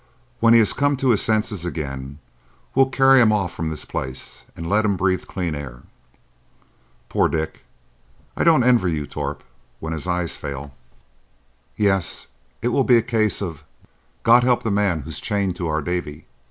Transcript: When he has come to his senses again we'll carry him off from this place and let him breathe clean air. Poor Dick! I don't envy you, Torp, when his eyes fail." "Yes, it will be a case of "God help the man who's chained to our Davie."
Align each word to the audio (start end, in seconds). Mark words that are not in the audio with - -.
When 0.39 0.53
he 0.55 0.59
has 0.61 0.73
come 0.73 0.97
to 0.97 1.09
his 1.11 1.21
senses 1.21 1.63
again 1.63 2.17
we'll 2.73 2.89
carry 2.89 3.21
him 3.21 3.31
off 3.31 3.53
from 3.53 3.69
this 3.69 3.85
place 3.85 4.45
and 4.57 4.67
let 4.67 4.83
him 4.83 4.97
breathe 4.97 5.27
clean 5.27 5.53
air. 5.53 5.83
Poor 7.07 7.29
Dick! 7.29 7.61
I 8.35 8.43
don't 8.43 8.63
envy 8.63 8.93
you, 8.93 9.05
Torp, 9.05 9.43
when 9.79 9.93
his 9.93 10.07
eyes 10.07 10.35
fail." 10.35 10.73
"Yes, 11.77 12.25
it 12.63 12.69
will 12.69 12.83
be 12.83 12.97
a 12.97 13.03
case 13.03 13.43
of 13.43 13.63
"God 14.23 14.43
help 14.43 14.63
the 14.63 14.71
man 14.71 15.01
who's 15.01 15.19
chained 15.21 15.55
to 15.57 15.67
our 15.67 15.83
Davie." 15.83 16.25